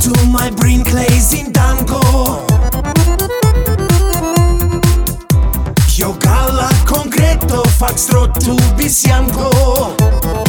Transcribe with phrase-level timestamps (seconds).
[0.00, 2.44] to my brain plays in tango
[5.98, 10.43] Io galla concreto, foxtrot to bisianco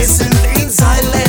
[0.00, 1.19] missing things I.